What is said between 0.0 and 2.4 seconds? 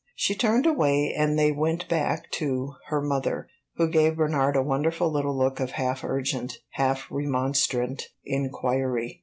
She turned away, and they went back